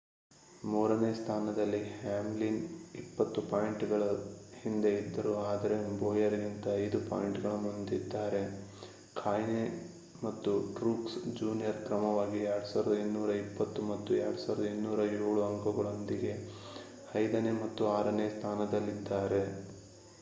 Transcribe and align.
ಮೂರನೇ 0.63 1.09
ಸ್ಥಾನದಲ್ಲಿ 1.17 1.81
ಹ್ಯಾಮ್ಲಿನ್ 1.95 2.57
20 2.99 3.17
ಪಾಯಿಂಟ್‌ಗಳ 3.49 4.05
ಹಿಂದೆ 4.61 4.91
ಇದ್ದರು 4.95 5.33
ಆದರೆ 5.43 5.75
ಬೋಯರ್‌ಗಿಂತ 5.99 6.65
5 6.77 7.01
ಪಾಯಿಂಟ್‌ಗಳ 7.09 7.51
ಮುಂದಿದ್ದಾರೆ. 7.65 8.41
ಕಾಹ್ನೆ 9.15 9.61
ಮತ್ತು 10.21 10.53
ಟ್ರೂಕ್ಸ್ 10.71 11.19
ಜೂನಿಯರ್ 11.39 11.79
ಕ್ರಮವಾಗಿ 11.85 12.41
2,220 12.47 13.37
ಮತ್ತು 13.91 14.11
2,207 14.21 15.21
ಅಂಕಗಳೊಂದಿಗೆ 15.49 16.33
ಐದನೇ 17.17 17.53
ಮತ್ತು 17.63 17.85
ಆರನೇ 17.95 18.27
ಸ್ಥಾನದಲ್ಲಿದ್ದಾರೆ 18.35 19.43